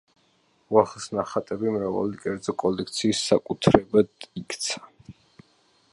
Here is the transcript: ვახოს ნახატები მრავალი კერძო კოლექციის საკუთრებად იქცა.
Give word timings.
ვახოს 0.75 1.05
ნახატები 1.17 1.73
მრავალი 1.75 2.21
კერძო 2.25 2.57
კოლექციის 2.65 3.23
საკუთრებად 3.29 4.29
იქცა. 4.43 4.83